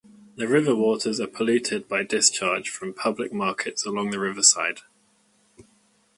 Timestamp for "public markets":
2.91-3.85